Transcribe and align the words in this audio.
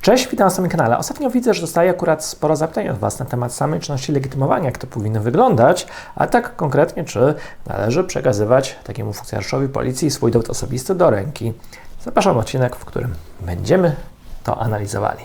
Cześć, 0.00 0.28
witam 0.28 0.46
na 0.46 0.50
swoim 0.50 0.68
kanale. 0.68 0.98
Ostatnio 0.98 1.30
widzę, 1.30 1.54
że 1.54 1.60
dostaję 1.60 1.90
akurat 1.90 2.24
sporo 2.24 2.56
zapytań 2.56 2.88
od 2.88 2.98
Was 2.98 3.18
na 3.18 3.26
temat 3.26 3.52
samej 3.52 3.80
czynności 3.80 4.12
legitymowania, 4.12 4.64
jak 4.64 4.78
to 4.78 4.86
powinno 4.86 5.20
wyglądać, 5.20 5.86
a 6.14 6.26
tak 6.26 6.56
konkretnie, 6.56 7.04
czy 7.04 7.34
należy 7.66 8.04
przekazywać 8.04 8.78
takiemu 8.84 9.12
funkcjonariuszowi 9.12 9.68
policji 9.68 10.10
swój 10.10 10.32
dowód 10.32 10.50
osobisty 10.50 10.94
do 10.94 11.10
ręki. 11.10 11.52
Zapraszam 12.04 12.34
na 12.34 12.40
odcinek, 12.40 12.76
w 12.76 12.84
którym 12.84 13.14
będziemy 13.40 13.96
to 14.44 14.60
analizowali. 14.60 15.24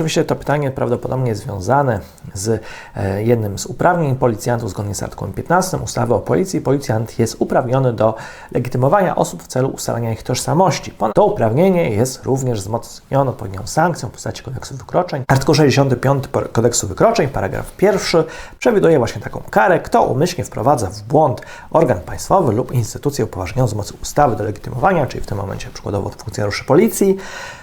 Oczywiście 0.00 0.24
to 0.24 0.36
pytanie 0.36 0.70
prawdopodobnie 0.70 1.34
związane 1.34 2.00
z 2.34 2.62
e, 2.96 3.22
jednym 3.22 3.58
z 3.58 3.66
uprawnień 3.66 4.16
policjantów 4.16 4.70
zgodnie 4.70 4.94
z 4.94 5.02
artykułem 5.02 5.32
15 5.32 5.76
ustawy 5.76 6.14
o 6.14 6.18
policji. 6.18 6.60
Policjant 6.60 7.18
jest 7.18 7.36
uprawniony 7.38 7.92
do 7.92 8.14
legitymowania 8.52 9.16
osób 9.16 9.42
w 9.42 9.46
celu 9.46 9.68
ustalenia 9.68 10.12
ich 10.12 10.22
tożsamości. 10.22 10.94
To 11.14 11.24
uprawnienie 11.24 11.90
jest 11.90 12.24
również 12.24 12.60
wzmocnione 12.60 13.30
odpowiednią 13.30 13.66
sankcją 13.66 14.08
w 14.08 14.12
postaci 14.12 14.42
kodeksu 14.42 14.76
wykroczeń. 14.76 15.24
Artykuł 15.28 15.54
65 15.54 16.24
kodeksu 16.52 16.88
wykroczeń, 16.88 17.28
paragraf 17.28 17.76
pierwszy, 17.76 18.24
przewiduje 18.58 18.98
właśnie 18.98 19.22
taką 19.22 19.42
karę, 19.50 19.80
kto 19.80 20.02
umyślnie 20.02 20.44
wprowadza 20.44 20.90
w 20.90 21.02
błąd 21.02 21.40
organ 21.70 22.00
państwowy 22.00 22.52
lub 22.52 22.72
instytucję 22.72 23.24
upoważnioną 23.24 23.68
z 23.68 23.74
mocy 23.74 23.94
ustawy 24.02 24.36
do 24.36 24.44
legitymowania, 24.44 25.06
czyli 25.06 25.22
w 25.22 25.26
tym 25.26 25.38
momencie 25.38 25.68
przykładowo 25.72 26.10
funkcjonariuszy 26.10 26.64
policji, 26.64 27.16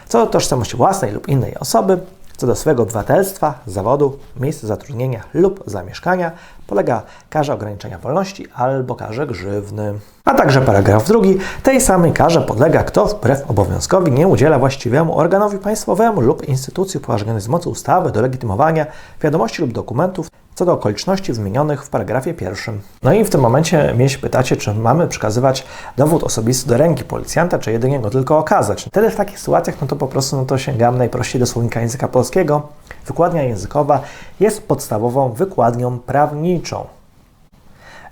co 0.08 0.26
do 0.26 0.32
tożsamości 0.32 0.78
własnej 0.78 1.12
lub 1.12 1.28
innej 1.28 1.56
osoby, 1.56 2.00
co 2.38 2.48
do 2.48 2.56
swojego 2.56 2.84
obywatelstwa, 2.84 3.54
zawodu, 3.66 4.20
miejsca 4.40 4.68
zatrudnienia 4.68 5.24
lub 5.34 5.64
zamieszkania 5.66 6.32
polega 6.68 7.04
karze 7.30 7.54
ograniczenia 7.54 7.98
wolności 7.98 8.48
albo 8.56 8.96
karze 8.96 9.28
grzywny. 9.28 9.94
A 10.26 10.34
także 10.34 10.62
paragraf 10.62 11.08
drugi. 11.08 11.38
Tej 11.64 11.82
samej 11.82 12.14
karze 12.14 12.42
podlega 12.42 12.84
kto 12.84 13.06
wbrew 13.06 13.52
obowiązkowi 13.52 14.12
nie 14.12 14.28
udziela 14.28 14.60
właściwemu 14.60 15.18
organowi 15.18 15.58
państwowemu 15.58 16.22
lub 16.22 16.48
instytucji 16.48 16.98
upoważnionej 16.98 17.42
z 17.42 17.48
mocy 17.48 17.70
ustawy 17.70 18.12
do 18.12 18.22
legitymowania 18.22 18.86
wiadomości 19.22 19.62
lub 19.62 19.72
dokumentów 19.72 20.28
co 20.58 20.66
do 20.66 20.74
okoliczności 20.74 21.34
wymienionych 21.34 21.84
w 21.84 21.90
paragrafie 21.90 22.34
pierwszym. 22.34 22.82
No 23.04 23.14
i 23.14 23.24
w 23.24 23.30
tym 23.30 23.42
momencie 23.42 23.94
mnie 23.94 24.10
się 24.10 24.18
pytacie, 24.18 24.58
czy 24.58 24.74
mamy 24.74 25.08
przekazywać 25.08 25.66
dowód 25.98 26.24
osobisty 26.24 26.70
do 26.70 26.78
ręki 26.78 27.04
policjanta, 27.04 27.60
czy 27.60 27.72
jedynie 27.72 28.00
go 28.00 28.10
tylko 28.10 28.38
okazać. 28.38 28.84
Wtedy 28.84 29.10
w 29.10 29.16
takich 29.16 29.40
sytuacjach, 29.40 29.82
no 29.82 29.88
to 29.88 29.96
po 29.96 30.08
prostu 30.08 30.38
no 30.38 30.46
to 30.46 30.58
sięgam 30.58 30.98
najprościej 30.98 31.40
do 31.40 31.46
słownika 31.46 31.82
języka 31.82 32.08
polskiego. 32.08 32.62
Wykładnia 33.06 33.44
językowa 33.44 34.02
jest 34.40 34.68
podstawową 34.68 35.32
wykładnią 35.32 36.00
prawniczą. 36.00 36.86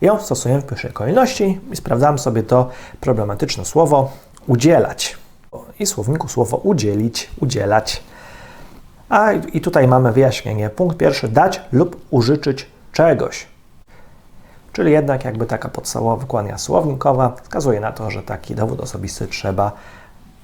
Ją 0.02 0.20
stosujemy 0.20 0.62
w 0.62 0.66
pierwszej 0.66 0.92
kolejności 0.92 1.60
i 1.72 1.76
sprawdzamy 1.76 2.20
sobie 2.20 2.44
to 2.44 2.70
problematyczne 3.02 3.66
słowo 3.66 4.12
udzielać. 4.48 5.18
I 5.80 5.86
słowniku 5.86 6.28
słowo 6.28 6.58
udzielić, 6.58 7.30
udzielać. 7.42 8.04
A 9.10 9.32
i 9.32 9.62
tutaj 9.62 9.88
mamy 9.88 10.12
wyjaśnienie. 10.12 10.70
Punkt 10.70 10.98
pierwszy: 10.98 11.28
dać 11.28 11.62
lub 11.72 12.06
użyczyć 12.10 12.68
czegoś. 12.92 13.48
Czyli 14.74 14.92
jednak 14.92 15.26
jakby 15.26 15.46
taka 15.46 15.70
podstawowa 15.70 16.16
wykładnia 16.16 16.58
słownikowa 16.58 17.36
wskazuje 17.44 17.80
na 17.80 17.92
to, 17.92 18.12
że 18.12 18.24
taki 18.24 18.56
dowód 18.56 18.80
osobisty 18.80 19.28
trzeba 19.28 19.72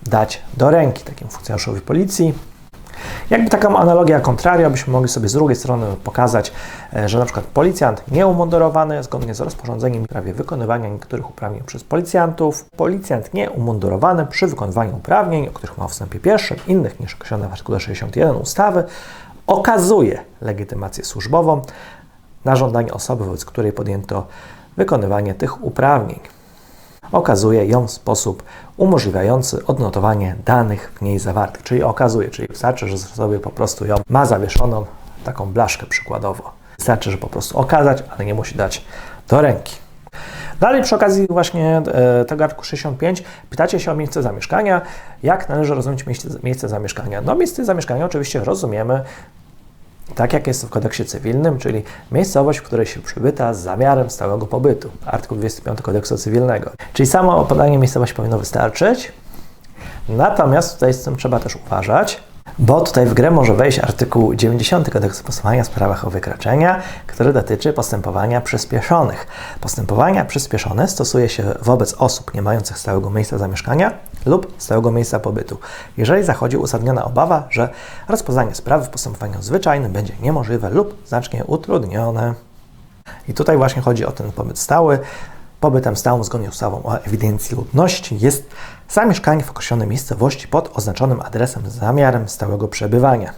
dać 0.04 0.42
do 0.58 0.70
ręki 0.70 1.04
takim 1.04 1.28
funkcjonariuszowi 1.28 1.82
policji, 1.82 2.34
jakby 3.30 3.50
taką 3.50 3.78
analogię 3.78 4.20
kontraria 4.20 4.70
byśmy 4.70 4.94
mogli 4.94 5.10
sobie 5.10 5.30
z 5.30 5.34
drugiej 5.34 5.56
strony 5.56 5.86
pokazać, 6.04 6.52
e, 6.94 7.10
że 7.10 7.20
na 7.20 7.26
przykład 7.26 7.46
policjant 7.46 8.12
nieumundurowany 8.12 9.04
zgodnie 9.04 9.36
z 9.36 9.42
rozporządzeniem 9.42 10.04
w 10.04 10.06
sprawie 10.06 10.34
wykonywania 10.34 10.90
niektórych 10.90 11.30
uprawnień 11.30 11.64
przez 11.64 11.84
policjantów, 11.84 12.66
policjant 12.78 13.34
nieumundurowany 13.34 14.26
przy 14.26 14.48
wykonywaniu 14.48 14.96
uprawnień, 14.96 15.48
o 15.48 15.52
których 15.52 15.78
ma 15.78 15.88
w 15.88 15.92
wstępie 15.92 16.20
pierwszym, 16.20 16.58
innych 16.68 17.00
niż 17.00 17.16
określone 17.16 17.48
w 17.48 17.52
artykule 17.52 17.80
61 17.80 18.36
ustawy, 18.36 18.84
okazuje 19.48 20.20
legitymację 20.42 21.06
służbową 21.06 21.62
na 22.46 22.56
żądanie 22.56 22.94
osoby, 22.94 23.26
wobec 23.26 23.46
której 23.46 23.74
podjęto 23.74 24.28
wykonywanie 24.78 25.34
tych 25.34 25.64
uprawnień 25.64 26.20
okazuje 27.12 27.66
ją 27.66 27.88
w 27.88 27.92
sposób 27.92 28.44
umożliwiający 28.78 29.66
odnotowanie 29.66 30.36
danych 30.46 30.92
w 30.96 31.02
niej 31.02 31.20
zawartych. 31.20 31.64
Czyli 31.64 31.84
okazuje, 31.84 32.30
czyli 32.30 32.48
wystarczy, 32.48 32.88
że 32.88 32.98
sobie 32.98 33.40
po 33.40 33.50
prostu 33.50 33.86
ją 33.86 33.96
ma 34.10 34.26
zawieszoną, 34.26 34.86
taką 35.24 35.46
blaszkę 35.46 35.86
przykładowo. 35.86 36.52
Wystarczy, 36.78 37.12
że 37.12 37.18
po 37.18 37.28
prostu 37.28 37.60
okazać, 37.60 38.04
ale 38.18 38.26
nie 38.26 38.34
musi 38.34 38.56
dać 38.56 38.86
do 39.28 39.42
ręki. 39.42 39.76
Dalej 40.60 40.84
przy 40.84 40.96
okazji 40.96 41.28
właśnie 41.30 41.82
e, 41.94 42.26
tego 42.26 42.44
artykułu 42.44 42.66
65 42.66 43.24
pytacie 43.50 43.80
się 43.80 43.92
o 43.92 43.96
miejsce 43.96 44.22
zamieszkania. 44.22 44.82
Jak 45.24 45.50
należy 45.50 45.76
rozumieć 45.76 46.06
miejsce, 46.06 46.30
miejsce 46.44 46.70
zamieszkania? 46.70 47.22
No 47.22 47.36
miejsce 47.36 47.66
zamieszkania 47.66 48.06
oczywiście 48.06 48.44
rozumiemy 48.44 49.04
tak 50.16 50.34
jak 50.34 50.48
jest 50.48 50.66
w 50.66 50.70
kodeksie 50.70 51.06
cywilnym, 51.06 51.58
czyli 51.58 51.84
miejscowość, 52.12 52.60
w 52.60 52.64
której 52.64 52.86
się 52.86 53.00
przybyta 53.00 53.54
z 53.54 53.60
zamiarem 53.60 54.10
stałego 54.10 54.48
pobytu. 54.48 54.90
Artykuł 55.06 55.38
25 55.38 55.82
kodeksu 55.82 56.18
cywilnego. 56.18 56.72
Czyli 56.94 57.08
samo 57.08 57.46
podanie 57.46 57.78
miejscowości 57.78 58.16
powinno 58.16 58.40
wystarczyć. 58.40 59.12
Natomiast 60.10 60.74
tutaj 60.74 60.94
z 60.94 61.04
tym 61.04 61.16
trzeba 61.16 61.40
też 61.40 61.56
uważać, 61.56 62.24
bo 62.60 62.82
tutaj 62.82 63.06
w 63.06 63.14
grę 63.14 63.32
może 63.32 63.54
wejść 63.54 63.80
artykuł 63.80 64.36
90 64.36 64.90
kodeksu 64.90 65.24
postępowania 65.24 65.64
w 65.64 65.68
sprawach 65.68 66.08
o 66.08 66.10
wykroczenia, 66.10 66.82
który 67.08 67.34
dotyczy 67.34 67.74
postępowania 67.74 68.42
przyspieszonych. 68.42 69.28
Postępowania 69.62 70.26
przyspieszone 70.26 70.88
stosuje 70.88 71.30
się 71.30 71.44
wobec 71.62 71.94
osób 71.94 72.34
nie 72.34 72.42
mających 72.42 72.78
stałego 72.78 73.10
miejsca 73.10 73.38
zamieszkania 73.38 73.94
lub 74.26 74.54
stałego 74.58 74.92
miejsca 74.92 75.20
pobytu, 75.20 75.58
jeżeli 75.98 76.24
zachodzi 76.24 76.58
uzasadniona 76.58 77.06
obawa, 77.06 77.48
że 77.50 77.70
rozpoznanie 78.08 78.56
sprawy 78.56 78.86
w 78.86 78.90
postępowaniu 78.90 79.42
zwyczajnym 79.42 79.92
będzie 79.92 80.14
niemożliwe 80.22 80.70
lub 80.70 81.08
znacznie 81.08 81.44
utrudnione. 81.46 82.34
I 83.28 83.34
tutaj 83.34 83.58
właśnie 83.58 83.82
chodzi 83.82 84.06
o 84.06 84.12
ten 84.12 84.32
pobyt 84.32 84.60
stały. 84.60 85.00
Pobytem 85.60 85.96
stałym 85.96 86.24
zgodnie 86.24 86.48
z 86.48 86.50
ustawą 86.50 86.84
o 86.84 86.98
ewidencji 86.98 87.56
ludności 87.58 88.18
jest 88.20 88.50
zamieszkanie 88.90 89.44
w 89.44 89.50
określonej 89.50 89.88
miejscowości 89.88 90.48
pod 90.48 90.78
oznaczonym 90.78 91.22
adresem 91.22 91.70
z 91.70 91.74
zamiarem 91.74 92.30
stałego 92.30 92.68
przebywania. 92.68 93.34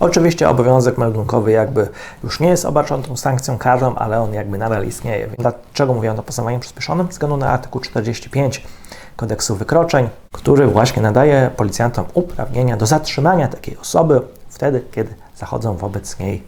Oczywiście 0.00 0.48
obowiązek 0.48 0.98
meldunkowy 0.98 1.50
jakby 1.50 1.88
już 2.24 2.40
nie 2.40 2.48
jest 2.48 2.64
obarczony 2.64 3.02
tą 3.02 3.16
sankcją 3.16 3.58
karną, 3.58 3.94
ale 3.94 4.20
on 4.20 4.34
jakby 4.34 4.58
nadal 4.58 4.86
istnieje. 4.86 5.28
Dlaczego 5.38 5.94
mówię 5.94 6.12
o 6.12 6.22
postępowaniu 6.22 6.60
przyspieszonym? 6.60 7.08
Względu 7.08 7.36
na 7.36 7.48
artykuł 7.48 7.80
45 7.80 8.64
kodeksu 9.20 9.56
wykroczeń, 9.56 10.08
który 10.32 10.66
właśnie 10.66 11.02
nadaje 11.02 11.50
policjantom 11.56 12.04
uprawnienia 12.14 12.76
do 12.76 12.86
zatrzymania 12.86 13.48
takiej 13.48 13.76
osoby 13.76 14.20
wtedy, 14.48 14.84
kiedy 14.92 15.14
zachodzą 15.36 15.76
wobec 15.76 16.18
niej 16.18 16.42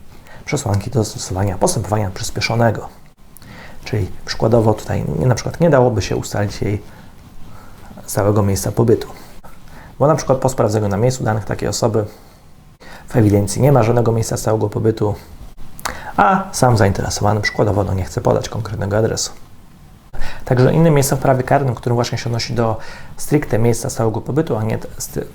przesłanki 0.44 0.90
do 0.90 1.04
stosowania 1.04 1.58
postępowania 1.58 2.10
przyspieszonego. 2.10 2.88
Czyli 3.84 4.10
przykładowo 4.24 4.74
tutaj 4.74 5.04
na 5.18 5.34
przykład 5.34 5.60
nie 5.60 5.70
dałoby 5.70 6.02
się 6.02 6.16
ustalić 6.16 6.62
jej 6.62 6.82
stałego 8.06 8.42
miejsca 8.42 8.72
pobytu. 8.72 9.08
Bo 9.98 10.06
na 10.06 10.14
przykład 10.14 10.38
po 10.38 10.48
sprawdzeniu 10.48 10.88
na 10.88 10.96
miejscu 10.96 11.24
danych 11.24 11.44
takiej 11.44 11.68
osoby 11.68 12.04
w 13.08 13.16
ewidencji 13.16 13.62
nie 13.62 13.72
ma 13.72 13.82
żadnego 13.82 14.12
miejsca 14.12 14.36
stałego 14.36 14.68
pobytu, 14.68 15.14
a 16.16 16.44
sam 16.52 16.76
zainteresowany 16.76 17.40
przykładowo 17.40 17.84
no, 17.84 17.94
nie 17.94 18.04
chce 18.04 18.20
podać 18.20 18.48
konkretnego 18.48 18.98
adresu. 18.98 19.32
Także 20.44 20.72
innym 20.72 20.94
miejscem 20.94 21.18
w 21.18 21.20
prawie 21.20 21.42
karnym, 21.42 21.74
którym 21.74 21.94
właśnie 21.94 22.18
się 22.18 22.26
odnosi 22.26 22.54
do 22.54 22.76
stricte 23.16 23.58
miejsca 23.58 23.90
stałego 23.90 24.20
pobytu, 24.20 24.56
a 24.56 24.62
nie 24.62 24.78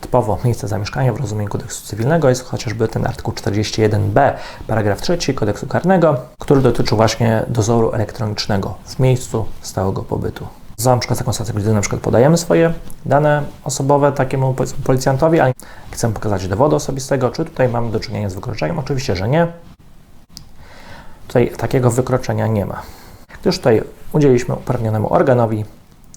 typowo 0.02 0.38
miejsca 0.46 0.68
zamieszkania 0.68 1.14
w 1.14 1.20
rozumieniu 1.20 1.50
kodeksu 1.50 1.88
cywilnego, 1.88 2.30
jest 2.30 2.44
chociażby 2.44 2.88
ten 2.88 3.08
artykuł 3.08 3.34
41b, 3.34 4.34
paragraf 4.68 5.02
3 5.02 5.34
kodeksu 5.34 5.68
karnego, 5.68 6.18
który 6.40 6.62
dotyczy 6.62 6.96
właśnie 6.96 7.44
dozoru 7.48 7.92
elektronicznego 7.92 8.76
w 8.86 9.00
miejscu 9.00 9.46
stałego 9.62 10.04
pobytu. 10.04 10.48
Za 10.78 10.92
na 10.92 10.98
przykład 10.98 11.20
taką 11.20 11.34
sytuację, 11.34 11.54
gdy 11.54 11.74
na 11.74 11.82
przykład 11.82 12.02
podajemy 12.02 12.38
swoje 12.38 12.74
dane 13.06 13.44
osobowe 13.64 14.12
takiemu 14.12 14.56
policjantowi, 14.84 15.40
a 15.40 15.54
chcemy 15.92 16.14
pokazać 16.14 16.48
dowodu 16.48 16.76
osobistego, 16.76 17.30
czy 17.30 17.46
tutaj 17.46 17.70
mamy 17.70 17.92
do 17.92 18.00
czynienia 18.00 18.30
z 18.30 18.36
wykroczeniem? 18.36 18.80
Oczywiście, 18.80 19.16
że 19.16 19.30
nie. 19.30 19.48
Tutaj 21.28 21.52
takiego 21.58 21.92
wykroczenia 21.92 22.48
nie 22.48 22.66
ma. 22.66 22.82
Gdyż 23.42 23.58
tutaj 23.58 23.82
udzieliliśmy 24.14 24.56
uprawnionemu 24.56 25.14
organowi 25.14 25.66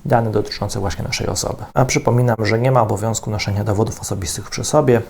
dane 0.04 0.30
dotyczące 0.30 0.80
właśnie 0.80 1.04
naszej 1.04 1.26
osoby. 1.26 1.64
A 1.74 1.84
przypominam, 1.84 2.36
że 2.38 2.58
nie 2.58 2.72
ma 2.72 2.82
obowiązku 2.82 3.30
noszenia 3.30 3.64
dowodów 3.64 4.00
osobistych 4.00 4.50
przy 4.50 4.64
sobie. 4.64 5.02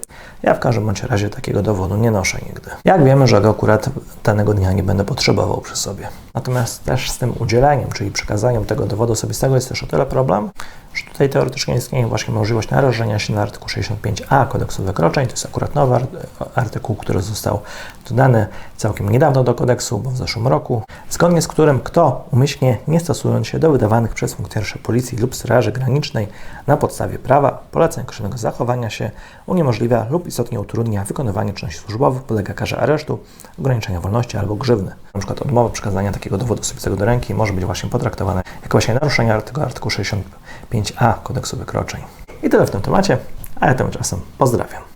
Ja 0.42 0.54
w 0.54 0.60
każdym 0.60 0.86
bądź 0.86 1.02
razie 1.02 1.30
takiego 1.30 1.62
dowodu 1.62 1.96
nie 1.96 2.10
noszę 2.10 2.38
nigdy. 2.46 2.70
Jak 2.84 3.04
wiemy, 3.04 3.26
że 3.26 3.40
go 3.40 3.50
akurat 3.50 3.90
danego 4.24 4.54
dnia 4.54 4.72
nie 4.72 4.82
będę 4.82 5.04
potrzebował 5.04 5.60
przy 5.60 5.76
sobie. 5.76 6.08
Natomiast 6.34 6.84
też 6.84 7.10
z 7.10 7.18
tym 7.18 7.32
udzieleniem, 7.38 7.90
czyli 7.92 8.10
przekazaniem 8.10 8.64
tego 8.64 8.86
dowodu 8.86 9.12
osobistego 9.12 9.54
jest 9.54 9.68
też 9.68 9.82
o 9.82 9.86
tyle 9.86 10.06
problem, 10.06 10.50
że 10.94 11.04
tutaj 11.04 11.28
teoretycznie 11.28 11.76
istnieje 11.76 12.06
właśnie 12.06 12.34
możliwość 12.34 12.70
narażenia 12.70 13.18
się 13.18 13.34
na 13.34 13.42
artykuł 13.42 13.68
65a 13.68 14.48
kodeksu 14.48 14.82
wykroczeń. 14.82 15.26
To 15.26 15.32
jest 15.32 15.46
akurat 15.46 15.74
nowy 15.74 15.94
art- 15.94 16.26
artykuł, 16.54 16.96
który 16.96 17.22
został 17.22 17.60
dodany 18.08 18.46
całkiem 18.76 19.10
niedawno 19.10 19.44
do 19.44 19.54
kodeksu, 19.54 19.98
bo 19.98 20.10
w 20.10 20.16
zeszłym 20.16 20.48
roku, 20.48 20.82
zgodnie 21.10 21.42
z 21.42 21.48
którym 21.48 21.80
kto 21.80 22.24
umyślnie 22.30 22.78
nie 22.88 23.00
stosując 23.00 23.46
się 23.46 23.58
do 23.58 23.70
wydawanych 23.70 24.14
przez 24.14 24.34
funkcjonariuszy 24.34 24.78
policji 24.80 25.18
lub 25.18 25.34
straży 25.34 25.72
granicznej 25.72 26.28
na 26.66 26.76
podstawie 26.76 27.18
prawa, 27.18 27.62
poleceń 27.70 28.04
określonego 28.04 28.38
zachowania 28.38 28.90
się, 28.90 29.10
uniemożliwia 29.46 30.06
lub 30.10 30.26
istotnie 30.26 30.60
utrudnia 30.60 31.04
wykonywanie 31.04 31.52
czynności 31.52 31.80
służbowych, 31.80 32.22
podlega 32.22 32.54
karze 32.54 32.78
aresztu, 32.78 33.18
ograniczenia 33.58 34.00
wolności 34.00 34.36
albo 34.36 34.54
grzywny. 34.54 34.90
Na 35.14 35.20
przykład 35.20 35.42
odmowa 35.42 35.70
przekazania 35.70 36.12
takiego 36.12 36.38
dowodu 36.38 36.60
osobistego 36.60 36.96
do 36.96 37.04
ręki 37.04 37.34
może 37.34 37.52
być 37.52 37.64
właśnie 37.64 37.90
potraktowana 37.90 38.42
jako 38.62 38.72
właśnie 38.72 38.94
naruszenie 38.94 39.34
artykułu, 39.34 39.66
artykułu 39.66 39.90
65a 39.90 41.14
kodeksu 41.22 41.56
wykroczeń. 41.56 42.00
I 42.42 42.50
tyle 42.50 42.66
w 42.66 42.70
tym 42.70 42.80
temacie, 42.80 43.18
a 43.60 43.66
ja 43.66 43.74
tymczasem 43.74 44.20
pozdrawiam. 44.38 44.82